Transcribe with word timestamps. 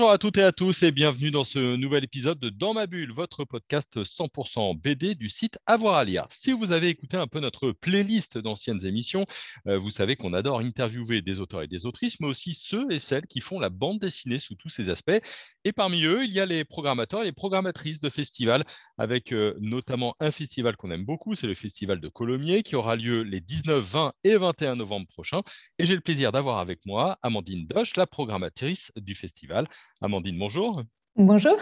Bonjour 0.00 0.12
à 0.12 0.16
toutes 0.16 0.38
et 0.38 0.42
à 0.42 0.50
tous 0.50 0.82
et 0.82 0.92
bienvenue 0.92 1.30
dans 1.30 1.44
ce 1.44 1.76
nouvel 1.76 2.04
épisode 2.04 2.40
de 2.40 2.48
Dans 2.48 2.72
ma 2.72 2.86
bulle, 2.86 3.12
votre 3.12 3.44
podcast 3.44 4.02
100% 4.02 4.80
BD 4.80 5.14
du 5.14 5.28
site 5.28 5.58
Avoir 5.66 5.96
à 5.96 6.04
lire. 6.04 6.24
Si 6.30 6.52
vous 6.52 6.72
avez 6.72 6.88
écouté 6.88 7.18
un 7.18 7.26
peu 7.26 7.38
notre 7.38 7.72
playlist 7.72 8.38
d'anciennes 8.38 8.86
émissions, 8.86 9.26
euh, 9.66 9.76
vous 9.76 9.90
savez 9.90 10.16
qu'on 10.16 10.32
adore 10.32 10.60
interviewer 10.60 11.20
des 11.20 11.38
auteurs 11.38 11.60
et 11.60 11.66
des 11.66 11.84
autrices, 11.84 12.18
mais 12.18 12.28
aussi 12.28 12.54
ceux 12.54 12.90
et 12.90 12.98
celles 12.98 13.26
qui 13.26 13.40
font 13.40 13.60
la 13.60 13.68
bande 13.68 13.98
dessinée 13.98 14.38
sous 14.38 14.54
tous 14.54 14.70
ses 14.70 14.88
aspects. 14.88 15.20
Et 15.64 15.72
parmi 15.72 16.02
eux, 16.04 16.24
il 16.24 16.32
y 16.32 16.40
a 16.40 16.46
les 16.46 16.64
programmateurs 16.64 17.20
et 17.20 17.26
les 17.26 17.32
programmatrices 17.32 18.00
de 18.00 18.08
festivals, 18.08 18.64
avec 18.96 19.34
euh, 19.34 19.54
notamment 19.60 20.14
un 20.18 20.30
festival 20.30 20.78
qu'on 20.78 20.90
aime 20.92 21.04
beaucoup, 21.04 21.34
c'est 21.34 21.46
le 21.46 21.54
festival 21.54 22.00
de 22.00 22.08
Colomiers, 22.08 22.62
qui 22.62 22.74
aura 22.74 22.96
lieu 22.96 23.20
les 23.20 23.42
19, 23.42 23.84
20 23.84 24.12
et 24.24 24.38
21 24.38 24.76
novembre 24.76 25.08
prochains. 25.08 25.42
Et 25.78 25.84
j'ai 25.84 25.94
le 25.94 26.00
plaisir 26.00 26.32
d'avoir 26.32 26.56
avec 26.56 26.86
moi 26.86 27.18
Amandine 27.20 27.66
Doche, 27.66 27.96
la 27.96 28.06
programmatrice 28.06 28.92
du 28.96 29.14
festival. 29.14 29.68
Amandine, 30.00 30.38
bonjour. 30.38 30.82
Bonjour. 31.16 31.56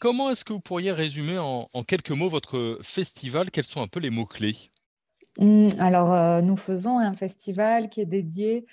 Comment 0.00 0.30
est-ce 0.30 0.44
que 0.46 0.54
vous 0.54 0.60
pourriez 0.60 0.92
résumer 0.92 1.38
en, 1.38 1.68
quelques 1.86 2.10
mots 2.10 2.30
votre 2.30 2.78
festival? 2.82 3.50
Quels 3.50 3.64
sont 3.64 3.82
un 3.82 3.86
peu 3.86 4.00
les 4.00 4.08
mots-clés? 4.08 4.56
Hum, 5.38 5.68
Alors, 5.78 6.12
euh, 6.12 6.40
nous 6.40 6.56
faisons 6.56 6.98
un 6.98 7.12
festival 7.12 7.90
qui 7.90 8.00
est 8.00 8.06
dédié 8.06 8.66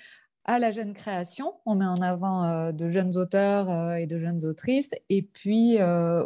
à 0.44 0.58
la 0.58 0.70
jeune 0.70 0.94
création. 0.94 1.52
On 1.66 1.74
met 1.74 1.84
en 1.84 2.00
avant 2.00 2.44
euh, 2.44 2.72
de 2.72 2.88
jeunes 2.88 3.16
auteurs 3.18 3.70
euh, 3.70 3.96
et 3.96 4.06
de 4.06 4.16
jeunes 4.16 4.44
autrices, 4.46 4.90
et 5.10 5.22
puis 5.22 5.78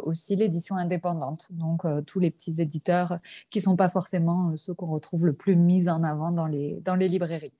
aussi 0.03 0.37
l'édition 0.37 0.77
indépendante, 0.77 1.47
donc 1.49 1.81
tous 2.07 2.19
les 2.19 2.31
petits 2.31 2.61
éditeurs 2.61 3.19
qui 3.49 3.59
ne 3.59 3.63
sont 3.63 3.75
pas 3.75 3.89
forcément 3.89 4.55
ceux 4.55 4.73
qu'on 4.73 4.87
retrouve 4.87 5.25
le 5.25 5.33
plus 5.33 5.57
mis 5.57 5.89
en 5.89 6.03
avant 6.03 6.31
dans 6.31 6.47
les, 6.47 6.79
dans 6.81 6.95
les 6.95 7.09
librairies. 7.09 7.53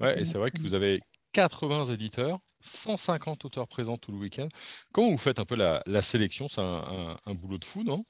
Ouais, 0.00 0.20
et 0.20 0.24
c'est 0.26 0.36
vrai 0.36 0.50
que 0.50 0.60
vous 0.60 0.74
avez 0.74 1.00
80 1.34 1.86
éditeurs 1.86 2.38
150 2.60 3.44
auteurs 3.44 3.68
présents 3.68 3.98
tout 3.98 4.12
le 4.12 4.18
week-end. 4.18 4.48
Comment 4.92 5.10
vous 5.10 5.18
faites 5.18 5.38
un 5.38 5.44
peu 5.44 5.56
la, 5.56 5.82
sélection? 6.00 6.48
C'est 6.48 6.62
un, 6.62 7.34
boulot 7.34 7.58
de 7.58 7.64
fou, 7.64 7.82
non? 7.82 8.04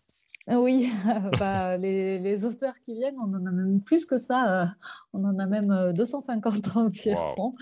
Oui, 0.47 0.92
bah, 1.41 1.77
les, 1.78 2.45
auteurs 2.45 2.78
qui 2.84 2.95
viennent, 2.95 3.17
on 3.19 3.34
en 3.34 3.47
a 3.47 3.50
même 3.50 3.80
plus 3.80 4.05
que 4.05 4.19
ça. 4.19 4.62
Euh, 4.62 4.67
on 5.14 5.25
en 5.25 5.39
a 5.39 5.47
même 5.47 5.92
250 5.95 6.55
euh, 6.55 6.80
environ. 6.80 7.55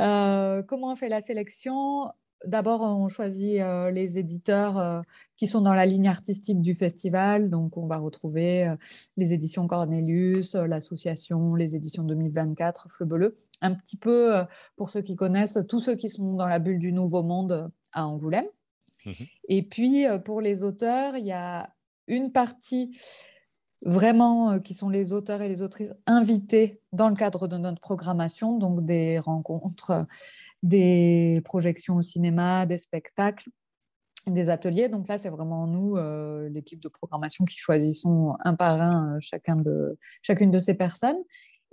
Euh, 0.00 0.62
comment 0.62 0.92
on 0.92 0.96
fait 0.96 1.10
la 1.10 1.20
sélection? 1.20 2.08
D'abord, 2.46 2.80
on 2.80 3.08
choisit 3.08 3.60
les 3.92 4.18
éditeurs 4.18 5.04
qui 5.36 5.46
sont 5.46 5.60
dans 5.60 5.74
la 5.74 5.86
ligne 5.86 6.08
artistique 6.08 6.60
du 6.60 6.74
festival. 6.74 7.50
Donc, 7.50 7.76
on 7.76 7.86
va 7.86 7.98
retrouver 7.98 8.74
les 9.16 9.32
éditions 9.32 9.66
Cornelius, 9.68 10.54
l'association, 10.54 11.54
les 11.54 11.76
éditions 11.76 12.02
2024, 12.02 12.88
Fleu 12.90 13.06
Bleu 13.06 13.38
un 13.62 13.74
petit 13.74 13.96
peu, 13.96 14.36
euh, 14.36 14.44
pour 14.76 14.90
ceux 14.90 15.00
qui 15.00 15.16
connaissent, 15.16 15.58
tous 15.68 15.80
ceux 15.80 15.94
qui 15.94 16.10
sont 16.10 16.34
dans 16.34 16.48
la 16.48 16.58
bulle 16.58 16.78
du 16.78 16.92
Nouveau 16.92 17.22
Monde 17.22 17.52
euh, 17.52 17.68
à 17.92 18.06
Angoulême. 18.06 18.46
Mhm. 19.06 19.26
Et 19.48 19.62
puis, 19.62 20.06
euh, 20.06 20.18
pour 20.18 20.40
les 20.40 20.62
auteurs, 20.62 21.16
il 21.16 21.24
y 21.24 21.32
a 21.32 21.72
une 22.08 22.32
partie 22.32 22.98
vraiment 23.84 24.60
qui 24.60 24.74
sont 24.74 24.88
les 24.88 25.12
auteurs 25.12 25.42
et 25.42 25.48
les 25.48 25.60
autrices 25.60 25.92
invités 26.06 26.80
dans 26.92 27.08
le 27.08 27.16
cadre 27.16 27.48
de 27.48 27.56
notre 27.56 27.80
programmation, 27.80 28.58
donc 28.58 28.84
des 28.84 29.18
rencontres, 29.18 30.06
des 30.62 31.42
projections 31.44 31.96
au 31.96 32.02
cinéma, 32.02 32.64
des 32.64 32.78
spectacles, 32.78 33.50
des 34.28 34.50
ateliers. 34.50 34.88
Donc 34.88 35.08
là, 35.08 35.18
c'est 35.18 35.30
vraiment 35.30 35.66
nous, 35.66 35.96
l'équipe 36.48 36.78
de 36.78 36.88
programmation, 36.88 37.44
qui 37.44 37.58
choisissons 37.58 38.36
un 38.44 38.54
par 38.54 38.80
un 38.80 39.18
chacun 39.18 39.56
de, 39.56 39.98
chacune 40.22 40.52
de 40.52 40.60
ces 40.60 40.74
personnes. 40.74 41.18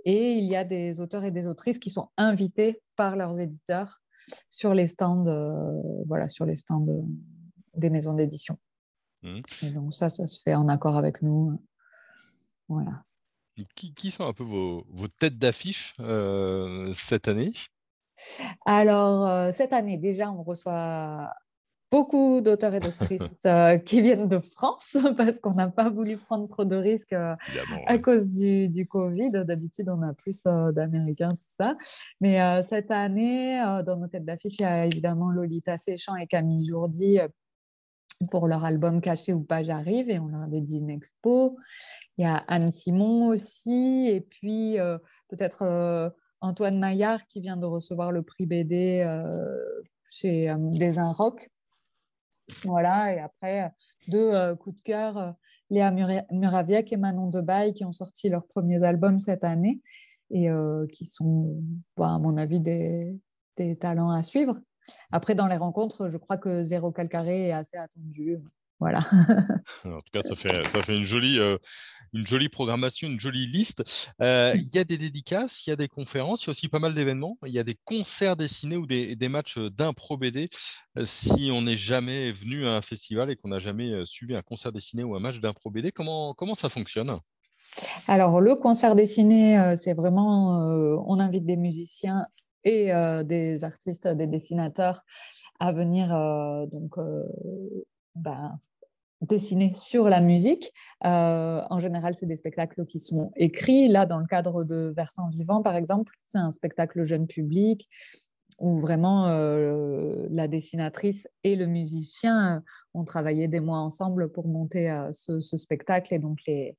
Et 0.04 0.34
il 0.34 0.44
y 0.44 0.56
a 0.56 0.64
des 0.64 1.00
auteurs 1.00 1.24
et 1.24 1.30
des 1.30 1.46
autrices 1.46 1.78
qui 1.78 1.90
sont 1.90 2.08
invités 2.16 2.80
par 2.96 3.16
leurs 3.16 3.40
éditeurs 3.40 4.00
sur 4.48 4.74
les 4.74 4.86
stands, 4.86 5.26
euh, 5.26 6.02
voilà, 6.06 6.28
sur 6.28 6.46
les 6.46 6.56
stands 6.56 6.86
euh, 6.88 7.02
des 7.74 7.90
maisons 7.90 8.14
d'édition. 8.14 8.58
Mmh. 9.22 9.40
Et 9.62 9.70
donc 9.70 9.94
ça, 9.94 10.10
ça 10.10 10.26
se 10.26 10.40
fait 10.42 10.54
en 10.54 10.68
accord 10.68 10.96
avec 10.96 11.22
nous. 11.22 11.60
Voilà. 12.68 13.04
Qui, 13.74 14.10
sont 14.10 14.24
un 14.24 14.32
peu 14.32 14.44
vos, 14.44 14.86
vos 14.88 15.08
têtes 15.08 15.38
d'affiche 15.38 15.94
euh, 16.00 16.94
cette 16.94 17.28
année? 17.28 17.52
Alors, 18.64 19.52
cette 19.52 19.72
année, 19.72 19.98
déjà, 19.98 20.30
on 20.30 20.42
reçoit 20.42 21.30
beaucoup 21.90 22.40
d'auteurs 22.40 22.74
et 22.74 22.80
d'autrices 22.80 23.20
euh, 23.46 23.78
qui 23.78 24.00
viennent 24.00 24.28
de 24.28 24.38
France 24.38 24.96
parce 25.16 25.38
qu'on 25.38 25.52
n'a 25.52 25.68
pas 25.68 25.90
voulu 25.90 26.16
prendre 26.16 26.48
trop 26.48 26.64
de 26.64 26.76
risques 26.76 27.12
euh, 27.12 27.34
à 27.86 27.98
cause 27.98 28.26
du, 28.26 28.68
du 28.68 28.86
Covid. 28.86 29.30
D'habitude, 29.30 29.88
on 29.88 30.02
a 30.02 30.14
plus 30.14 30.44
euh, 30.46 30.72
d'Américains, 30.72 31.30
tout 31.30 31.48
ça. 31.58 31.76
Mais 32.20 32.62
cette 32.62 32.90
année, 32.90 33.60
dans 33.86 33.96
nos 33.96 34.06
têtes 34.06 34.24
d'affiche, 34.24 34.58
il 34.58 34.62
y 34.62 34.64
a 34.64 34.86
évidemment 34.86 35.30
Lolita 35.30 35.76
Séchant 35.76 36.16
et 36.16 36.26
Camille 36.26 36.66
Jourdi 36.66 37.18
pour 38.30 38.48
leur 38.48 38.64
album 38.64 39.00
Caché 39.00 39.32
ou 39.32 39.42
pas 39.42 39.62
j'arrive 39.62 40.10
et 40.10 40.18
on 40.18 40.28
leur 40.28 40.42
a 40.42 40.46
dédié 40.46 40.78
une 40.78 40.90
expo. 40.90 41.56
Il 42.18 42.22
y 42.22 42.26
a 42.26 42.36
Anne 42.48 42.70
Simon 42.72 43.28
aussi 43.28 44.06
et 44.08 44.20
puis 44.20 44.76
peut-être 45.28 46.12
Antoine 46.40 46.78
Maillard 46.78 47.26
qui 47.26 47.40
vient 47.40 47.56
de 47.56 47.66
recevoir 47.66 48.12
le 48.12 48.22
prix 48.22 48.46
BD 48.46 49.06
chez 50.08 50.54
Des 50.72 50.92
Rock 50.92 51.50
voilà, 52.64 53.14
et 53.14 53.18
après, 53.18 53.72
deux 54.08 54.32
euh, 54.32 54.56
coups 54.56 54.76
de 54.76 54.82
cœur, 54.82 55.18
euh, 55.18 55.30
Léa 55.70 55.90
Muraviec 56.30 56.92
et 56.92 56.96
Manon 56.96 57.28
Debaille, 57.28 57.72
qui 57.72 57.84
ont 57.84 57.92
sorti 57.92 58.28
leurs 58.28 58.46
premiers 58.46 58.82
albums 58.82 59.20
cette 59.20 59.44
année 59.44 59.80
et 60.30 60.50
euh, 60.50 60.86
qui 60.88 61.04
sont, 61.04 61.62
bah, 61.96 62.14
à 62.14 62.18
mon 62.18 62.36
avis, 62.36 62.60
des, 62.60 63.20
talents 63.78 64.10
à 64.10 64.22
suivre. 64.22 64.58
Après, 65.12 65.34
dans 65.34 65.46
les 65.46 65.56
rencontres, 65.56 66.08
je 66.08 66.16
crois 66.16 66.38
que 66.38 66.62
Zéro 66.62 66.92
Calcaré 66.92 67.48
est 67.48 67.52
assez 67.52 67.76
attendu. 67.76 68.38
Voilà. 68.80 69.00
en 69.84 70.00
tout 70.00 70.10
cas, 70.12 70.22
ça 70.22 70.34
fait, 70.34 70.66
ça 70.68 70.82
fait 70.82 70.96
une, 70.96 71.04
jolie, 71.04 71.38
euh, 71.38 71.58
une 72.14 72.26
jolie 72.26 72.48
programmation, 72.48 73.08
une 73.08 73.20
jolie 73.20 73.46
liste. 73.46 73.82
Euh, 74.22 74.54
il 74.56 74.74
y 74.74 74.78
a 74.78 74.84
des 74.84 74.96
dédicaces, 74.96 75.66
il 75.66 75.70
y 75.70 75.72
a 75.72 75.76
des 75.76 75.88
conférences, 75.88 76.42
il 76.42 76.46
y 76.46 76.50
a 76.50 76.52
aussi 76.52 76.68
pas 76.68 76.78
mal 76.78 76.94
d'événements. 76.94 77.36
Il 77.44 77.52
y 77.52 77.58
a 77.58 77.64
des 77.64 77.78
concerts 77.84 78.36
dessinés 78.36 78.76
ou 78.76 78.86
des, 78.86 79.16
des 79.16 79.28
matchs 79.28 79.58
d'impro 79.58 80.16
BD. 80.16 80.48
Euh, 80.96 81.04
si 81.04 81.50
on 81.52 81.60
n'est 81.60 81.76
jamais 81.76 82.32
venu 82.32 82.66
à 82.66 82.72
un 82.76 82.80
festival 82.80 83.30
et 83.30 83.36
qu'on 83.36 83.48
n'a 83.48 83.58
jamais 83.58 84.06
suivi 84.06 84.34
un 84.34 84.42
concert 84.42 84.72
dessiné 84.72 85.04
ou 85.04 85.14
un 85.14 85.20
match 85.20 85.40
d'impro 85.40 85.70
BD, 85.70 85.92
comment, 85.92 86.32
comment 86.32 86.54
ça 86.54 86.70
fonctionne? 86.70 87.18
Alors, 88.08 88.40
le 88.40 88.56
concert 88.56 88.94
dessiné, 88.96 89.76
c'est 89.78 89.94
vraiment, 89.94 90.58
on 91.06 91.20
invite 91.20 91.46
des 91.46 91.56
musiciens 91.56 92.26
et 92.64 92.90
des 93.24 93.62
artistes, 93.62 94.08
des 94.08 94.26
dessinateurs 94.26 95.04
à 95.60 95.72
venir 95.72 96.08
donc, 96.72 96.96
ben, 98.14 98.58
dessiner 99.26 99.72
sur 99.74 100.08
la 100.08 100.20
musique. 100.20 100.72
Euh, 101.04 101.62
en 101.68 101.78
général, 101.78 102.14
c'est 102.14 102.26
des 102.26 102.36
spectacles 102.36 102.86
qui 102.86 102.98
sont 102.98 103.32
écrits. 103.36 103.88
Là, 103.88 104.06
dans 104.06 104.18
le 104.18 104.26
cadre 104.26 104.64
de 104.64 104.92
Versant 104.96 105.28
Vivant, 105.28 105.62
par 105.62 105.76
exemple, 105.76 106.14
c'est 106.28 106.38
un 106.38 106.52
spectacle 106.52 107.04
jeune 107.04 107.26
public 107.26 107.88
où 108.58 108.78
vraiment 108.78 109.28
euh, 109.28 110.26
la 110.28 110.46
dessinatrice 110.46 111.26
et 111.44 111.56
le 111.56 111.66
musicien 111.66 112.62
ont 112.92 113.04
travaillé 113.04 113.48
des 113.48 113.60
mois 113.60 113.78
ensemble 113.78 114.30
pour 114.30 114.46
monter 114.46 114.90
euh, 114.90 115.10
ce, 115.12 115.40
spectacle. 115.40 116.12
Et 116.12 116.18
donc, 116.18 116.38
les, 116.46 116.76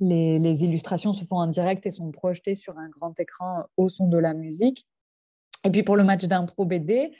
les, 0.00 0.38
les, 0.38 0.64
illustrations 0.64 1.12
se 1.12 1.24
font 1.24 1.36
en 1.36 1.46
direct 1.46 1.86
et 1.86 1.92
sont 1.92 2.10
projetées 2.10 2.56
sur 2.56 2.76
un 2.78 2.88
grand 2.88 3.18
écran 3.20 3.64
au 3.76 3.88
son 3.88 4.08
de 4.08 4.18
la 4.18 4.34
musique. 4.34 4.86
Et 5.64 5.70
puis, 5.70 5.84
pour 5.84 5.96
le 5.96 6.04
match 6.04 6.24
d'impro 6.24 6.64
BD, 6.64 7.12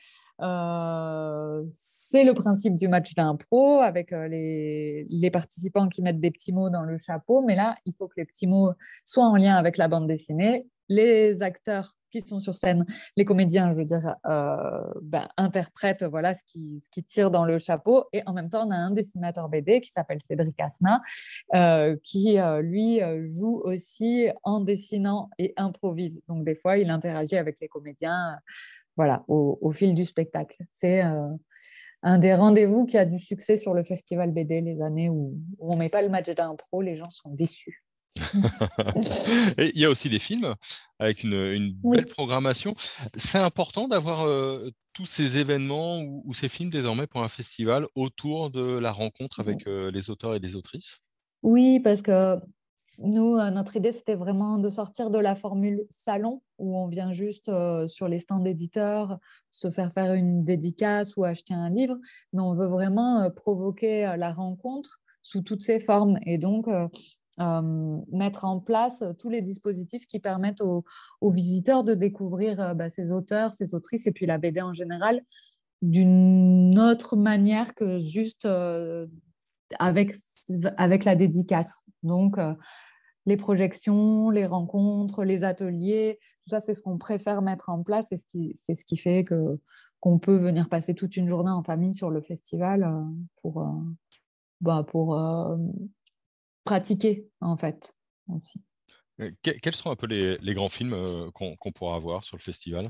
euh, 0.42 1.64
c'est 1.72 2.24
le 2.24 2.34
principe 2.34 2.76
du 2.76 2.88
match 2.88 3.14
d'impro 3.14 3.80
avec 3.80 4.12
euh, 4.12 4.28
les, 4.28 5.30
participants 5.30 5.88
qui 5.88 6.02
mettent 6.02 6.20
des 6.20 6.30
petits 6.30 6.52
mots 6.52 6.70
dans 6.70 6.82
le 6.82 6.98
chapeau. 6.98 7.42
Mais 7.42 7.54
là, 7.54 7.76
il 7.84 7.94
faut 7.94 8.08
que 8.08 8.14
les 8.16 8.24
petits 8.24 8.46
mots 8.46 8.72
soient 9.04 9.26
en 9.26 9.36
lien 9.36 9.56
avec 9.56 9.76
la 9.76 9.88
bande 9.88 10.06
dessinée. 10.06 10.66
Les 10.88 11.42
acteurs 11.42 11.94
qui 12.10 12.20
sont 12.20 12.38
sur 12.38 12.54
scène, 12.54 12.86
les 13.16 13.24
comédiens, 13.24 13.72
je 13.72 13.78
veux 13.78 13.84
dire, 13.84 14.14
euh, 14.26 14.84
ben, 15.02 15.26
interprètent 15.36 16.04
voilà, 16.04 16.34
ce, 16.34 16.42
qui, 16.46 16.80
ce 16.84 16.88
qui 16.90 17.02
tire 17.02 17.32
dans 17.32 17.44
le 17.44 17.58
chapeau. 17.58 18.04
Et 18.12 18.22
en 18.26 18.32
même 18.32 18.48
temps, 18.48 18.68
on 18.68 18.70
a 18.70 18.76
un 18.76 18.92
dessinateur 18.92 19.48
BD 19.48 19.80
qui 19.80 19.90
s'appelle 19.90 20.20
Cédric 20.22 20.54
Asna, 20.60 21.02
qui, 22.04 22.38
lui, 22.62 23.00
joue 23.26 23.60
aussi 23.64 24.28
en 24.44 24.60
dessinant 24.60 25.30
et 25.38 25.52
improvise. 25.56 26.22
Donc, 26.28 26.44
des 26.44 26.54
fois, 26.54 26.78
il 26.78 26.90
interagit 26.90 27.36
avec 27.36 27.58
les 27.60 27.68
comédiens 27.68 28.38
voilà, 28.96 29.24
au, 29.28 29.72
fil 29.72 29.94
du 29.94 30.04
spectacle. 30.06 30.56
C'est 30.72 31.04
euh, 31.04 31.28
un 32.02 32.18
des 32.18 32.34
rendez-vous 32.34 32.86
qui 32.86 32.96
a 32.96 33.04
du 33.04 33.18
succès 33.18 33.56
sur 33.56 33.74
le 33.74 33.84
festival 33.84 34.32
BD 34.32 34.60
les 34.60 34.80
années 34.80 35.10
où, 35.10 35.38
on 35.58 35.74
ne 35.74 35.78
met 35.78 35.88
pas 35.88 36.02
le 36.02 36.08
match 36.08 36.30
d'impro, 36.30 36.82
les 36.82 36.96
gens 36.96 37.10
sont 37.10 37.30
déçus. 37.30 37.82
Et 39.58 39.72
il 39.74 39.80
y 39.80 39.84
a 39.84 39.90
aussi 39.90 40.08
des 40.08 40.18
films 40.18 40.54
avec 40.98 41.22
une, 41.22 41.74
belle 41.84 42.06
programmation. 42.06 42.74
C'est 43.14 43.38
important 43.38 43.88
d'avoir 43.88 44.26
euh, 44.26 44.70
tous 44.94 45.04
ces 45.04 45.36
événements 45.36 46.00
ou, 46.00 46.32
ces 46.32 46.48
films 46.48 46.70
désormais 46.70 47.06
pour 47.06 47.22
un 47.22 47.28
festival 47.28 47.86
autour 47.94 48.50
de 48.50 48.78
la 48.78 48.92
rencontre 48.92 49.40
avec 49.40 49.66
euh, 49.66 49.90
les 49.90 50.08
auteurs 50.08 50.34
et 50.34 50.38
les 50.38 50.56
autrices? 50.56 51.00
Oui, 51.42 51.80
parce 51.80 52.00
que 52.00 52.38
nous, 52.98 53.36
euh, 53.36 53.50
notre 53.50 53.76
idée, 53.76 53.92
c'était 53.92 54.14
vraiment 54.14 54.58
de 54.58 54.70
sortir 54.70 55.10
de 55.10 55.18
la 55.18 55.34
formule 55.34 55.84
salon 55.90 56.42
où 56.58 56.76
on 56.76 56.88
vient 56.88 57.12
juste 57.12 57.50
sur 57.86 58.08
les 58.08 58.18
stands 58.18 58.40
d'éditeurs 58.40 59.18
se 59.50 59.70
faire 59.70 59.92
faire 59.92 60.14
une 60.14 60.44
dédicace 60.44 61.16
ou 61.16 61.24
acheter 61.24 61.52
un 61.52 61.68
livre, 61.68 61.96
mais 62.32 62.40
on 62.40 62.54
veut 62.54 62.66
vraiment 62.66 63.30
provoquer 63.30 64.14
la 64.16 64.32
rencontre 64.32 65.00
sous 65.20 65.42
toutes 65.42 65.60
ses 65.60 65.80
formes. 65.80 66.18
Et 66.24 66.38
donc, 66.38 66.66
mettre 67.38 68.46
en 68.46 68.60
place 68.60 69.04
tous 69.18 69.28
les 69.28 69.42
dispositifs 69.42 70.06
qui 70.06 70.18
permettent 70.18 70.62
aux, 70.62 70.84
visiteurs 71.30 71.84
de 71.84 71.92
découvrir 71.92 72.74
bah, 72.74 72.88
ces 72.88 73.12
auteurs, 73.12 73.52
ces 73.52 73.74
autrices 73.74 74.06
et 74.06 74.12
puis 74.12 74.24
la 74.24 74.38
BD 74.38 74.62
en 74.62 74.72
général 74.72 75.20
d'une 75.82 76.78
autre 76.78 77.16
manière 77.16 77.74
que 77.74 77.98
juste 77.98 78.48
avec, 79.78 80.14
avec 80.78 81.04
la 81.04 81.16
dédicace. 81.16 81.84
Donc, 82.02 82.38
les 83.26 83.36
projections, 83.36 84.30
les 84.30 84.46
rencontres, 84.46 85.24
les 85.24 85.44
ateliers, 85.44 86.18
tout 86.44 86.50
ça, 86.50 86.60
c'est 86.60 86.74
ce 86.74 86.82
qu'on 86.82 86.98
préfère 86.98 87.42
mettre 87.42 87.68
en 87.68 87.82
place 87.82 88.12
et 88.12 88.16
c'est 88.16 88.74
ce 88.74 88.84
qui 88.84 88.96
fait 88.96 89.24
que 89.24 89.60
qu'on 90.00 90.18
peut 90.18 90.36
venir 90.36 90.68
passer 90.68 90.94
toute 90.94 91.16
une 91.16 91.28
journée 91.28 91.50
en 91.50 91.62
famille 91.62 91.94
sur 91.94 92.10
le 92.10 92.20
festival 92.20 92.88
pour, 93.42 93.66
bah, 94.60 94.84
pour 94.86 95.18
pratiquer, 96.64 97.28
en 97.40 97.56
fait, 97.56 97.94
aussi. 98.28 98.62
Quels 99.42 99.74
seront 99.74 99.90
un 99.90 99.96
peu 99.96 100.06
les, 100.06 100.54
grands 100.54 100.68
films 100.68 100.92
euh, 100.92 101.30
qu'on 101.32 101.72
pourra 101.72 101.98
voir 101.98 102.24
sur 102.24 102.36
le 102.36 102.42
festival? 102.42 102.86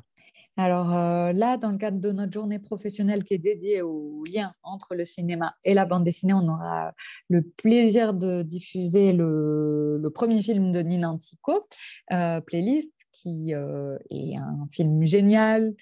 Alors 0.56 0.92
euh, 0.92 1.32
là, 1.32 1.56
dans 1.56 1.70
le 1.70 1.78
cadre 1.78 2.00
de 2.00 2.12
notre 2.12 2.32
journée 2.32 2.58
professionnelle 2.58 3.24
qui 3.24 3.34
est 3.34 3.38
dédiée 3.38 3.82
au 3.82 4.24
lien 4.24 4.52
entre 4.62 4.94
le 4.94 5.04
cinéma 5.04 5.54
et 5.64 5.74
la 5.74 5.86
bande 5.86 6.04
dessinée, 6.04 6.32
on 6.34 6.48
aura 6.48 6.92
le 7.28 7.42
plaisir 7.42 8.14
de 8.14 8.42
diffuser 8.42 9.12
le, 9.12 10.10
premier 10.14 10.42
film 10.42 10.72
de 10.72 10.80
Nina 10.80 11.10
Antico, 11.10 11.68
euh, 12.12 12.40
Playlist, 12.40 12.90
qui 13.12 13.50
est 13.52 14.36
un 14.36 14.68
film 14.70 15.04
génial, 15.04 15.74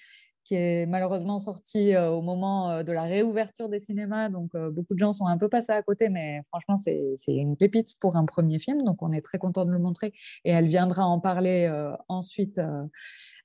qui 0.45 0.55
est 0.55 0.85
malheureusement 0.85 1.39
sorti 1.39 1.93
euh, 1.93 2.11
au 2.11 2.21
moment 2.21 2.69
euh, 2.69 2.83
de 2.83 2.91
la 2.91 3.03
réouverture 3.03 3.67
des 3.67 3.79
cinémas. 3.79 4.29
Donc, 4.29 4.51
euh, 4.53 4.69
beaucoup 4.69 4.93
de 4.93 4.99
gens 4.99 5.11
sont 5.11 5.25
un 5.25 5.37
peu 5.37 5.49
passés 5.49 5.71
à 5.71 5.81
côté, 5.81 6.09
mais 6.09 6.41
franchement, 6.49 6.77
c'est 6.77 7.15
une 7.27 7.57
pépite 7.57 7.95
pour 7.99 8.15
un 8.15 8.25
premier 8.25 8.59
film. 8.59 8.83
Donc, 8.83 9.01
on 9.01 9.11
est 9.11 9.21
très 9.21 9.39
content 9.39 9.65
de 9.65 9.71
le 9.71 9.79
montrer. 9.79 10.13
Et 10.45 10.51
elle 10.51 10.67
viendra 10.67 11.07
en 11.07 11.19
parler 11.19 11.67
ensuite 12.07 12.61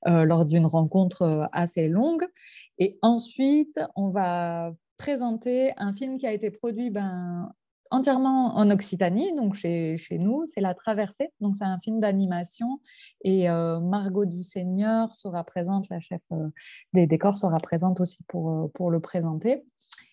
lors 0.04 0.44
d'une 0.44 0.66
rencontre 0.66 1.48
assez 1.52 1.88
longue. 1.88 2.26
Et 2.78 2.98
ensuite, 3.02 3.80
on 3.96 4.10
va 4.10 4.72
présenter 4.98 5.72
un 5.78 5.94
film 5.94 6.18
qui 6.18 6.26
a 6.26 6.32
été 6.32 6.50
produit 6.50 6.90
ben, 6.90 7.50
entièrement 7.90 8.56
en 8.56 8.70
Occitanie, 8.70 9.34
donc 9.36 9.54
chez, 9.54 9.98
nous, 10.12 10.44
c'est 10.46 10.60
La 10.60 10.74
Traversée. 10.74 11.32
Donc 11.40 11.56
c'est 11.56 11.64
un 11.64 11.78
film 11.80 12.00
d'animation 12.00 12.80
et 13.24 13.50
euh, 13.50 13.80
Margot 13.80 14.24
Seigneur 14.42 15.14
sera 15.14 15.44
présente, 15.44 15.88
la 15.90 16.00
chef 16.00 16.22
euh, 16.32 16.48
des 16.92 17.06
décors 17.06 17.36
sera 17.36 17.58
présente 17.58 18.00
aussi 18.00 18.22
pour, 18.28 18.50
euh, 18.50 18.68
pour 18.74 18.90
le 18.90 19.00
présenter. 19.00 19.64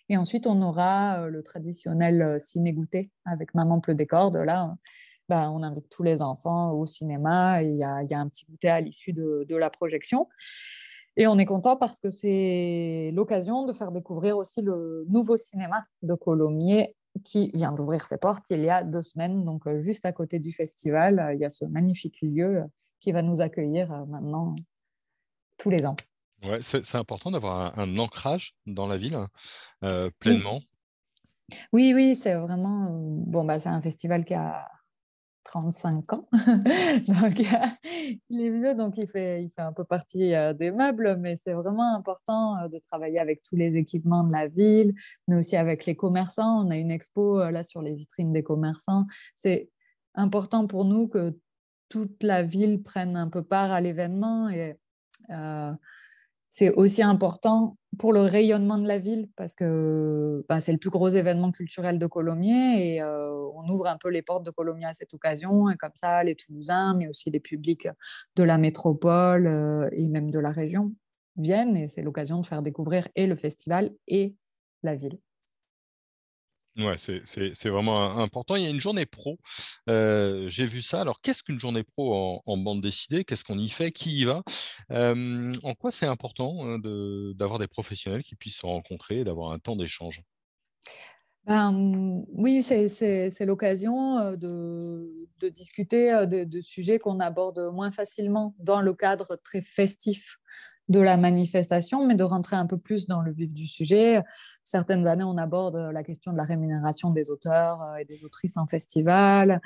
Et 0.10 0.18
ensuite, 0.18 0.48
on 0.48 0.62
aura 0.62 1.28
le 1.28 1.44
traditionnel 1.44 2.38
ciné-goûter 2.40 3.12
avec 3.26 3.54
Maman 3.54 3.82
Pleu 3.82 3.94
décor. 3.94 4.32
De 4.32 4.40
là, 4.40 4.74
bah, 5.28 5.52
on 5.52 5.62
invite 5.64 5.90
tous 5.90 6.04
les 6.04 6.22
enfants 6.22 6.72
au 6.72 6.86
cinéma 6.86 7.62
il 7.62 7.78
y 7.78 7.84
a, 7.84 8.04
y 8.04 8.14
a, 8.14 8.20
un 8.20 8.30
petit 8.30 8.46
goûter 8.46 8.70
à 8.70 8.80
l'issue 8.80 9.12
de, 9.12 9.46
de 9.50 9.56
la 9.58 9.70
projection. 9.70 10.30
Et 11.18 11.28
on 11.28 11.38
est 11.40 11.46
content 11.46 11.76
parce 11.76 12.00
que 12.00 12.10
c'est 12.10 13.12
l'occasion 13.14 13.66
de 13.66 13.74
faire 13.74 13.92
découvrir 13.92 14.38
aussi 14.38 14.62
le 14.62 15.04
nouveau 15.10 15.36
cinéma 15.36 15.84
de 16.04 16.14
Colomiers 16.14 16.96
qui 17.24 17.52
vient 17.54 17.72
d'ouvrir 17.72 18.06
ses 18.06 18.18
portes 18.18 18.50
il 18.50 18.62
y 18.62 18.70
a 18.70 18.84
deux 18.84 19.02
semaines, 19.02 19.44
donc 19.44 19.68
euh, 19.68 19.82
juste 19.82 20.06
à 20.06 20.12
côté 20.12 20.40
du 20.40 20.52
festival. 20.52 21.20
Euh, 21.20 21.34
il 21.34 21.40
y 21.40 21.46
a 21.46 21.50
ce 21.50 21.66
magnifique 21.66 22.22
lieu 22.22 22.58
euh, 22.58 22.66
qui 23.00 23.12
va 23.12 23.22
nous 23.22 23.42
accueillir 23.42 23.90
maintenant 24.08 24.56
tous 25.58 25.70
les 25.70 25.86
ans. 25.86 25.96
Ouais, 26.44 26.60
c'est 26.62 26.96
important 26.96 27.32
d'avoir 27.32 27.78
un, 27.80 27.98
ancrage 27.98 28.56
dans 28.66 28.88
la 28.88 28.98
ville 28.98 29.18
pleinement. 30.20 30.62
Oui, 31.74 31.94
oui, 31.96 32.16
c'est 32.16 32.36
vraiment. 32.36 32.90
Bon, 32.92 33.44
bah, 33.44 33.60
c'est 33.60 33.70
un 33.70 33.82
festival 33.82 34.26
qui 34.26 34.34
a 34.34 34.68
35 35.48 36.14
ans. 36.14 36.28
donc, 36.34 37.40
il 38.30 38.42
est 38.42 38.50
vieux, 38.50 38.76
donc 38.76 38.98
il 38.98 39.08
fait, 39.08 39.50
un 39.58 39.74
peu 39.74 39.86
partie 39.86 40.36
euh, 40.36 40.54
des 40.54 40.72
meubles, 40.72 41.18
mais 41.20 41.36
c'est 41.38 41.54
vraiment 41.54 41.96
important 41.96 42.58
euh, 42.58 42.68
de 42.68 42.78
travailler 42.78 43.20
avec 43.20 43.42
tous 43.42 43.56
les 43.56 43.76
équipements 43.76 44.24
de 44.24 44.32
la 44.32 44.48
ville, 44.48 44.94
mais 45.28 45.38
aussi 45.38 45.56
avec 45.56 45.86
les 45.86 45.96
commerçants. 45.96 46.66
On 46.66 46.70
a 46.70 46.76
une 46.76 46.92
expo 46.92 47.40
euh, 47.40 47.52
là 47.52 47.64
sur 47.64 47.82
les 47.82 47.96
vitrines 47.96 48.34
des 48.34 48.44
commerçants. 48.44 49.06
C'est 49.38 49.70
important 50.16 50.68
pour 50.68 50.86
nous 50.86 51.08
que 51.08 51.40
toute 51.90 52.22
la 52.22 52.44
ville 52.44 52.84
prenne 52.84 53.16
un 53.16 53.30
peu 53.30 53.42
part 53.42 53.72
à 53.72 53.80
l'événement 53.80 54.50
et 54.50 54.78
c'est 56.58 56.72
aussi 56.72 57.04
important 57.04 57.78
pour 58.00 58.14
le 58.14 58.22
rayonnement 58.22 58.80
de 58.80 58.88
la 58.88 58.98
ville 58.98 59.30
parce 59.36 59.54
que 59.54 60.44
bah, 60.50 60.60
c'est 60.60 60.72
le 60.72 60.80
plus 60.80 60.90
gros 60.90 61.08
événement 61.08 61.52
culturel 61.52 62.00
de 62.00 62.08
Colomiers 62.08 62.96
et 62.96 63.02
euh, 63.04 63.48
on 63.54 63.70
ouvre 63.70 63.86
un 63.86 63.98
peu 63.98 64.10
les 64.10 64.24
portes 64.24 64.44
de 64.44 64.50
Colomiers 64.50 64.88
à 64.88 64.96
cette 64.96 65.14
occasion 65.14 65.70
et 65.70 65.78
comme 65.78 65.92
ça 65.94 66.24
les 66.24 66.34
Toulousains 66.34 66.96
mais 66.96 67.08
aussi 67.08 67.30
les 67.30 67.40
publics 67.40 67.88
de 68.36 68.42
la 68.42 68.58
métropole 68.58 69.46
euh, 69.46 69.88
et 69.92 70.08
même 70.08 70.32
de 70.32 70.40
la 70.40 70.50
région 70.50 70.94
viennent 71.36 71.78
et 71.78 71.88
c'est 71.88 72.02
l'occasion 72.02 72.42
de 72.42 72.46
faire 72.48 72.64
découvrir 72.64 73.08
et 73.16 73.28
le 73.28 73.36
festival 73.36 73.92
et 74.08 74.36
la 74.82 74.96
ville. 74.96 75.20
Ouais, 76.78 76.96
c'est 76.98 77.70
vraiment 77.70 78.18
important. 78.20 78.56
Il 78.56 78.64
y 78.64 78.68
a 78.68 78.70
une 78.70 78.80
journée 78.80 79.08
pro. 79.08 79.40
Euh, 79.90 80.48
j'ai 80.48 80.68
vu 80.68 80.84
ça. 80.84 81.02
Alors, 81.02 81.22
qu'est-ce 81.22 81.42
qu'une 81.42 81.60
journée 81.60 81.84
pro 81.84 82.42
en, 82.46 82.58
bande 82.58 82.82
dessinée? 82.82 83.24
Qu'est-ce 83.24 83.44
qu'on 83.44 83.58
y 83.58 83.70
fait? 83.70 83.92
Qui 83.92 84.20
y 84.20 84.26
va? 84.26 84.44
En 84.92 85.74
quoi 85.74 85.90
c'est 85.90 86.06
important 86.06 86.68
hein, 86.68 86.80
d'avoir 87.36 87.58
des 87.58 87.68
professionnels 87.68 88.22
qui 88.22 88.36
puissent 88.36 88.58
se 88.58 88.66
rencontrer 88.66 89.22
et 89.22 89.24
d'avoir 89.24 89.52
un 89.52 89.60
temps 89.60 89.76
d'échange? 89.76 90.22
Ben, 91.46 91.74
oui, 92.28 92.62
c'est 92.62 93.46
l'occasion 93.46 94.36
de, 94.36 95.10
de, 95.40 95.50
discuter 95.50 96.28
de, 96.28 96.44
de 96.44 96.62
sujets 96.62 97.00
qu'on 97.00 97.20
aborde 97.20 97.72
moins 97.74 97.90
facilement 97.90 98.54
dans 98.60 98.82
le 98.82 98.94
cadre 98.94 99.40
très 99.44 99.62
festif 99.62 100.38
de 100.90 101.00
la 101.00 101.18
manifestation, 101.18 102.06
mais 102.06 102.16
de 102.16 102.24
rentrer 102.24 102.56
un 102.56 102.66
peu 102.66 102.78
plus 102.78 103.08
dans 103.08 103.22
le 103.22 103.32
vif 103.32 103.52
du 103.52 103.68
sujet. 103.68 104.22
Certaines 104.64 105.06
années, 105.06 105.24
on 105.24 105.38
aborde 105.38 105.76
la 105.76 106.04
question 106.04 106.32
de 106.32 106.38
la 106.38 106.46
rémunération 106.46 107.10
des 107.12 107.30
auteurs 107.30 107.82
euh, 107.82 107.96
et 107.98 108.06
des 108.06 108.24
autrices 108.24 108.58
en 108.58 108.68
festival, 108.68 109.62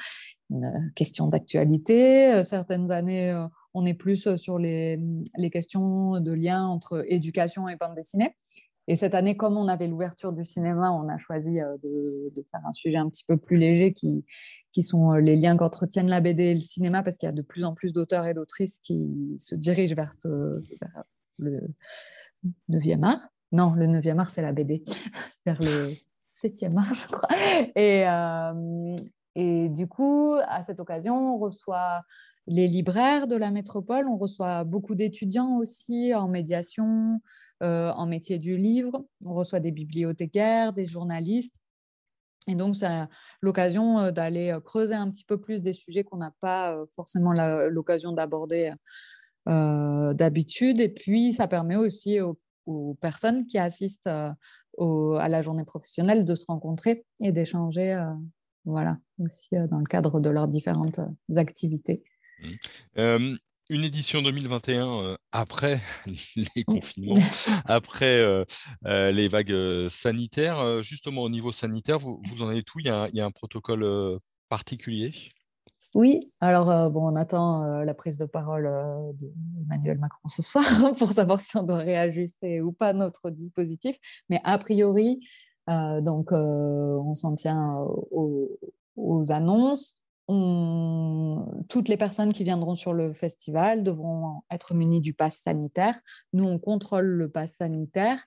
une 0.50 0.65
euh, 0.65 0.79
question 0.96 1.27
d'actualité. 1.27 2.34
Euh, 2.34 2.43
certaines 2.43 2.91
années, 2.91 3.46
on 3.74 3.86
est 3.86 3.93
plus 3.93 4.36
sur 4.36 4.57
les, 4.57 5.00
les 5.38 5.50
questions 5.50 6.19
de 6.19 6.31
lien 6.31 6.65
entre 6.65 7.05
éducation 7.07 7.67
et 7.69 7.75
bande 7.75 7.96
dessinée. 7.96 8.36
Et 8.88 8.95
cette 8.95 9.13
année, 9.13 9.38
comme 9.38 9.57
on 9.57 9.67
avait 9.67 9.88
l'ouverture 9.88 10.33
du 10.33 10.43
cinéma, 10.43 10.91
on 10.91 11.07
a 11.07 11.17
choisi 11.17 11.53
de, 11.53 12.31
de, 12.35 12.45
faire 12.51 12.65
un 12.65 12.73
sujet 12.73 12.97
un 12.97 13.09
petit 13.09 13.23
peu 13.25 13.38
plus 13.38 13.57
léger 13.57 13.93
qui, 13.93 14.25
qui 14.71 14.83
sont 14.83 15.13
les 15.13 15.35
liens 15.35 15.55
qu'entretiennent 15.55 16.09
la 16.09 16.21
BD 16.21 16.43
et 16.43 16.53
le 16.53 16.59
cinéma, 16.59 17.03
parce 17.03 17.17
qu'il 17.17 17.27
y 17.27 17.29
a 17.29 17.33
de 17.33 17.41
plus 17.41 17.63
en 17.63 17.73
plus 17.73 17.93
d'auteurs 17.93 18.25
et 18.25 18.33
d'autrices 18.33 18.79
qui 18.79 19.38
se 19.39 19.55
dirigent 19.55 19.95
vers 19.95 20.11
le 21.38 21.61
9e 22.69 23.03
art. 23.03 23.29
Non, 23.51 23.73
le 23.73 23.85
9e 23.85 24.19
art, 24.19 24.29
c'est 24.29 24.41
la 24.41 24.53
BD, 24.53 24.83
vers 25.45 25.61
le 25.61 25.93
7e 26.43 26.77
art, 26.77 26.93
je 26.93 27.07
crois. 27.07 27.29
Et, 27.75 28.07
euh, 28.07 28.95
et 29.35 29.69
du 29.69 29.88
coup, 29.88 30.35
à 30.47 30.63
cette 30.63 30.79
occasion, 30.79 31.35
on 31.35 31.38
reçoit 31.38 32.03
les 32.47 32.67
libraires 32.67 33.27
de 33.27 33.35
la 33.35 33.51
métropole, 33.51 34.07
on 34.07 34.17
reçoit 34.17 34.63
beaucoup 34.63 34.95
d'étudiants 34.95 35.57
aussi 35.57 36.13
en 36.13 36.27
médiation, 36.27 37.21
euh, 37.63 37.91
en 37.91 38.05
métier 38.07 38.39
du 38.39 38.57
livre, 38.57 39.05
on 39.23 39.33
reçoit 39.33 39.59
des 39.59 39.71
bibliothécaires, 39.71 40.73
des 40.73 40.85
journalistes. 40.85 41.59
Et 42.47 42.55
donc, 42.55 42.75
c'est 42.75 42.88
l'occasion 43.41 44.00
euh, 44.00 44.11
d'aller 44.11 44.57
creuser 44.65 44.95
un 44.95 45.09
petit 45.09 45.23
peu 45.23 45.39
plus 45.39 45.61
des 45.61 45.73
sujets 45.73 46.03
qu'on 46.03 46.17
n'a 46.17 46.33
pas 46.41 46.77
forcément 46.95 47.33
l'occasion 47.69 48.11
d'aborder 48.11 48.73
d'habitude. 49.45 50.81
Et 50.81 50.89
puis, 50.89 51.31
ça 51.31 51.47
permet 51.47 51.75
aussi 51.77 52.19
aux, 52.19 52.38
personnes 53.01 53.47
qui 53.47 53.57
assistent 53.57 54.07
à 54.07 54.35
la 54.79 55.41
journée 55.41 55.65
professionnelle 55.65 56.25
de 56.25 56.35
se 56.35 56.45
rencontrer 56.45 57.05
et 57.19 57.31
d'échanger, 57.31 58.00
voilà, 58.65 58.98
aussi 59.20 59.50
dans 59.70 59.80
le 59.80 59.86
cadre 59.86 60.20
de 60.20 60.30
leurs 60.30 60.48
différentes 60.48 61.00
activités. 61.36 62.03
Mmh. 62.98 63.36
une 63.70 63.84
édition 63.84 64.24
2021 64.24 65.15
après 65.32 65.80
les 66.56 66.63
confinements, 66.63 67.13
après 67.65 68.46
les 68.84 69.27
vagues 69.27 69.89
sanitaires. 69.89 70.82
justement, 70.82 71.22
au 71.22 71.30
niveau 71.30 71.51
sanitaire, 71.51 72.00
vous, 72.00 72.22
vous 72.32 72.41
en 72.41 72.50
avez 72.50 72.63
tout? 72.63 72.80
Il 72.80 72.88
y, 72.88 72.89
a, 72.89 73.10
il 73.10 73.15
y 73.15 73.22
a 73.22 73.25
un 73.25 73.32
protocole 73.32 74.20
particulier? 74.50 75.13
Oui, 75.94 76.32
alors 76.39 76.89
bon, 76.89 77.12
on 77.12 77.15
attend 77.18 77.84
la 77.84 77.94
prise 77.94 78.18
de 78.18 78.25
parole 78.25 78.63
d'Emmanuel 79.15 80.00
Macron 80.00 80.30
ce 80.30 80.41
soir 80.41 80.63
pour 80.98 81.12
savoir 81.12 81.41
si 81.41 81.58
on 81.58 81.63
doit 81.63 81.77
réajuster 81.77 82.62
ou 82.62 82.72
pas 82.72 82.94
notre 82.94 83.30
dispositif. 83.30 83.98
Mais 84.30 84.39
a 84.46 84.58
priori, 84.58 85.20
donc 85.68 86.32
on 86.32 87.13
s'en 87.15 87.36
tient 87.36 87.77
aux, 88.12 89.32
annonces. 89.32 89.98
On... 90.27 91.46
Toutes 91.68 91.89
les 91.89 91.98
personnes 91.98 92.34
qui 92.34 92.44
viendront 92.44 92.75
sur 92.75 92.94
le 92.94 93.13
festival 93.13 93.84
devront 93.84 94.41
être 94.51 94.74
munies 94.74 95.01
du 95.01 95.13
pass 95.13 95.38
sanitaire. 95.38 96.00
Nous, 96.34 96.46
on 96.46 96.60
contrôle 96.60 97.06
le 97.06 97.30
pass 97.30 97.53
sanitaire 97.53 98.20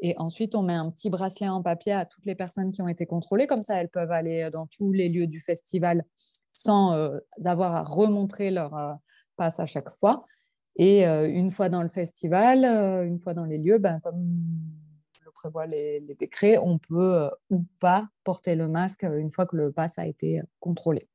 et 0.00 0.14
ensuite, 0.18 0.54
on 0.54 0.62
met 0.62 0.74
un 0.74 0.90
petit 0.90 1.10
bracelet 1.10 1.48
en 1.48 1.62
papier 1.62 1.92
à 1.92 2.06
toutes 2.06 2.24
les 2.24 2.34
personnes 2.34 2.70
qui 2.70 2.82
ont 2.82 2.88
été 2.88 3.04
contrôlées. 3.06 3.46
Comme 3.46 3.64
ça, 3.64 3.80
elles 3.80 3.88
peuvent 3.88 4.12
aller 4.12 4.48
dans 4.52 4.66
tous 4.66 4.92
les 4.92 5.08
lieux 5.08 5.26
du 5.26 5.40
festival 5.40 6.04
sans 6.52 6.92
euh, 6.92 7.18
avoir 7.44 7.74
à 7.74 7.82
remontrer 7.82 8.50
leur 8.50 8.76
euh, 8.76 8.94
passe 9.36 9.60
à 9.60 9.66
chaque 9.66 9.90
fois. 9.90 10.26
Et 10.76 11.06
euh, 11.06 11.28
une 11.28 11.50
fois 11.50 11.68
dans 11.68 11.82
le 11.82 11.88
festival, 11.88 12.64
une 12.64 13.18
fois 13.18 13.34
dans 13.34 13.44
les 13.44 13.58
lieux, 13.58 13.78
ben, 13.78 13.98
comme 14.00 14.40
prévoient 15.38 15.66
les, 15.66 16.00
décrets, 16.18 16.58
on 16.58 16.78
peut 16.78 17.30
ou 17.50 17.64
pas 17.78 18.08
porter 18.24 18.56
le 18.56 18.68
masque 18.68 19.04
une 19.04 19.30
fois 19.30 19.46
que 19.46 19.56
le 19.56 19.72
pass 19.72 19.98
a 19.98 20.06
été 20.06 20.40
contrôlé. 20.60 21.08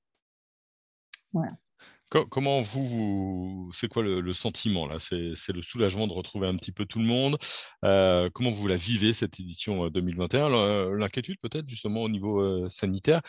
Voilà. 1.33 1.57
Comment 2.29 2.61
vous, 2.61 3.71
c'est 3.73 3.87
quoi 3.87 4.03
le, 4.03 4.33
sentiment 4.33 4.85
là? 4.85 4.99
C'est 4.99 5.51
le 5.51 5.61
soulagement 5.63 6.07
de 6.07 6.13
retrouver 6.13 6.47
un 6.47 6.55
petit 6.55 6.71
peu 6.71 6.85
tout 6.85 6.99
le 6.99 7.05
monde. 7.05 7.37
Euh, 7.83 8.29
comment 8.31 8.51
vous 8.51 8.67
la 8.67 8.75
vivez 8.75 9.13
cette 9.13 9.39
édition 9.39 9.89
2021 9.89 10.53
euh, 10.53 10.95
L'inquiétude 10.95 11.39
peut-être 11.41 11.67
justement 11.67 12.03
au 12.03 12.09
niveau 12.09 12.39
euh, 12.39 12.69
sanitaire. 12.69 13.21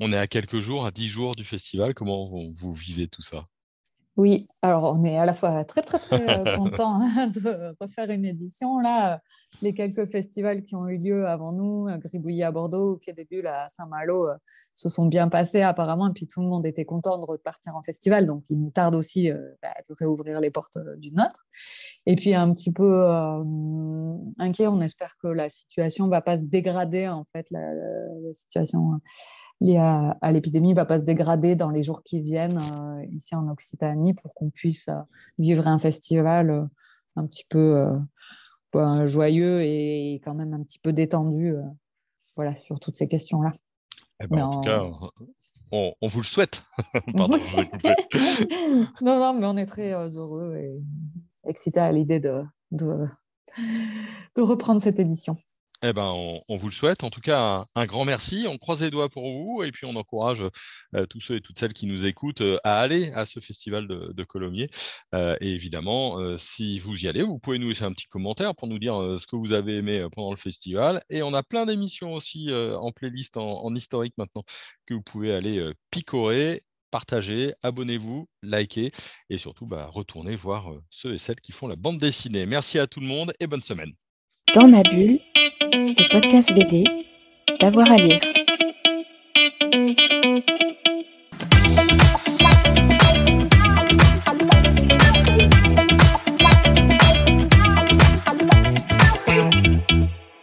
On 0.00 0.12
est 0.12 0.18
à 0.18 0.26
quelques 0.26 0.60
jours, 0.60 0.86
à 0.86 0.90
dix 0.90 1.08
jours 1.08 1.36
du 1.36 1.44
festival. 1.44 1.92
Comment 1.92 2.50
vous 2.50 2.72
vivez 2.72 3.06
tout 3.06 3.20
ça? 3.20 3.46
Oui, 4.16 4.46
alors 4.60 4.94
on 4.94 5.04
est 5.04 5.16
à 5.16 5.24
la 5.24 5.32
fois 5.32 5.64
très 5.64 5.80
très 5.80 5.98
très 5.98 6.22
euh, 6.22 6.56
content 6.56 6.98
de 6.98 7.74
refaire 7.80 8.10
une 8.10 8.26
édition. 8.26 8.78
Là, 8.78 9.22
les 9.62 9.72
quelques 9.72 10.10
festivals 10.10 10.62
qui 10.62 10.74
ont 10.74 10.86
eu 10.86 10.98
lieu 10.98 11.26
avant 11.26 11.52
nous, 11.52 11.86
Gribouillis 11.98 12.42
à 12.42 12.52
Bordeaux, 12.52 12.98
Quai 12.98 13.14
des 13.14 13.26
à 13.46 13.68
Saint-Malo, 13.70 14.28
euh, 14.28 14.34
se 14.74 14.90
sont 14.90 15.06
bien 15.06 15.28
passés 15.28 15.62
apparemment. 15.62 16.08
Et 16.08 16.12
puis 16.12 16.26
tout 16.26 16.42
le 16.42 16.46
monde 16.46 16.66
était 16.66 16.84
content 16.84 17.16
de 17.16 17.24
repartir 17.24 17.74
en 17.74 17.82
festival. 17.82 18.26
Donc 18.26 18.44
il 18.50 18.60
nous 18.60 18.70
tarde 18.70 18.94
aussi 18.94 19.30
euh, 19.30 19.38
bah, 19.62 19.72
de 19.88 19.94
réouvrir 19.98 20.40
les 20.40 20.50
portes 20.50 20.78
du 20.98 21.10
nôtre. 21.10 21.46
Et 22.04 22.14
puis 22.14 22.34
un 22.34 22.52
petit 22.52 22.72
peu 22.72 23.06
inquiet, 24.38 24.66
on 24.66 24.80
espère 24.82 25.16
que 25.22 25.28
la 25.28 25.48
situation 25.48 26.04
ne 26.04 26.10
va 26.10 26.20
pas 26.20 26.36
se 26.36 26.42
dégrader 26.42 27.08
en 27.08 27.24
fait, 27.32 27.46
la 27.50 27.60
situation 28.32 29.00
liée 29.62 29.78
à, 29.78 30.32
l'épidémie 30.32 30.70
ne 30.70 30.74
va 30.74 30.84
pas 30.84 30.98
se 30.98 31.04
dégrader 31.04 31.54
dans 31.56 31.70
les 31.70 31.82
jours 31.82 32.02
qui 32.02 32.20
viennent 32.20 32.58
euh, 32.58 33.04
ici 33.12 33.34
en 33.34 33.48
Occitanie 33.48 34.14
pour 34.14 34.34
qu'on 34.34 34.50
puisse 34.50 34.88
euh, 34.88 35.00
vivre 35.38 35.68
un 35.68 35.78
festival 35.78 36.50
euh, 36.50 36.64
un 37.16 37.26
petit 37.26 37.44
peu 37.48 37.92
ben, 38.72 39.06
joyeux 39.06 39.62
et 39.62 40.20
quand 40.24 40.34
même 40.34 40.54
un 40.54 40.62
petit 40.62 40.78
peu 40.78 40.92
détendu 40.92 41.54
voilà, 42.36 42.54
sur 42.54 42.80
toutes 42.80 42.96
ces 42.96 43.06
questions-là. 43.06 43.52
Eh 44.20 44.26
ben, 44.26 44.46
en 44.46 44.60
tout 44.60 44.60
cas, 44.62 44.82
on, 45.70 45.94
vous 46.00 46.20
le 46.20 46.24
souhaite. 46.24 46.62
Pardon, 47.16 47.36
non, 49.02 49.20
non, 49.20 49.34
mais 49.34 49.46
on 49.46 49.58
est 49.58 49.66
très 49.66 49.92
heureux 49.92 50.56
et 50.56 50.80
excités 51.46 51.80
à 51.80 51.92
l'idée 51.92 52.18
de, 52.18 52.42
de, 52.70 53.06
de 54.34 54.40
reprendre 54.40 54.80
cette 54.80 54.98
édition. 54.98 55.36
Eh 55.84 55.92
ben, 55.92 56.12
on, 56.48 56.56
vous 56.56 56.68
le 56.68 56.72
souhaite. 56.72 57.02
En 57.02 57.10
tout 57.10 57.20
cas, 57.20 57.66
un, 57.74 57.86
grand 57.86 58.04
merci. 58.04 58.46
On 58.48 58.56
croise 58.56 58.80
les 58.82 58.90
doigts 58.90 59.08
pour 59.08 59.24
vous 59.32 59.64
et 59.64 59.72
puis 59.72 59.84
on 59.84 59.96
encourage 59.96 60.44
euh, 60.94 61.06
tous 61.06 61.20
ceux 61.20 61.36
et 61.36 61.40
toutes 61.40 61.58
celles 61.58 61.72
qui 61.72 61.86
nous 61.86 62.06
écoutent 62.06 62.40
euh, 62.42 62.58
à 62.62 62.78
aller 62.78 63.10
à 63.14 63.26
ce 63.26 63.40
festival 63.40 63.88
de, 63.88 64.24
Colomiers. 64.24 64.70
Euh, 65.12 65.36
et 65.40 65.50
évidemment, 65.50 66.38
si 66.38 66.78
vous 66.78 67.04
y 67.04 67.08
allez, 67.08 67.22
vous 67.24 67.40
pouvez 67.40 67.58
nous 67.58 67.68
laisser 67.68 67.82
un 67.82 67.92
petit 67.92 68.06
commentaire 68.06 68.54
pour 68.54 68.68
nous 68.68 68.78
dire 68.78 68.94
ce 69.18 69.26
que 69.26 69.34
vous 69.34 69.52
avez 69.52 69.76
aimé 69.76 70.06
pendant 70.12 70.30
le 70.30 70.36
festival. 70.36 71.02
Et 71.10 71.22
on 71.24 71.34
a 71.34 71.42
plein 71.42 71.66
d'émissions 71.66 72.14
aussi 72.14 72.48
en 72.52 72.92
playlist 72.92 73.36
en, 73.36 73.74
historique 73.74 74.14
maintenant 74.16 74.44
que 74.86 74.94
vous 74.94 75.02
pouvez 75.02 75.32
aller 75.32 75.72
picorer 75.90 76.62
partagez, 76.92 77.54
abonnez-vous, 77.62 78.28
likez 78.42 78.92
et 79.30 79.38
surtout 79.38 79.66
bah, 79.66 79.90
voir 80.36 80.74
ceux 80.90 81.14
et 81.14 81.18
celles 81.18 81.40
qui 81.40 81.50
font 81.50 81.66
la 81.66 81.76
bande 81.76 81.98
dessinée. 81.98 82.44
Merci 82.44 82.78
à 82.78 82.86
tout 82.86 83.00
le 83.00 83.06
monde 83.06 83.32
et 83.40 83.46
bonne 83.46 83.62
semaine. 83.62 83.92
Dans 84.54 84.68
ma 84.68 84.82
bulle, 84.82 85.18
le 85.72 86.08
podcast 86.10 86.52
BD, 86.52 86.84
d'avoir 87.60 87.90
à 87.90 87.96
lire. 87.96 88.20